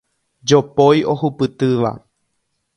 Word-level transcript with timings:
Jopói 0.47 1.05
ohupytýva. 1.13 1.93